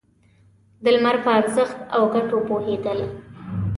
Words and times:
د 0.83 0.85
لمر 0.95 1.15
په 1.25 1.29
ارزښت 1.39 1.77
او 1.95 2.03
گټو 2.13 2.37
پوهېدل. 2.49 2.99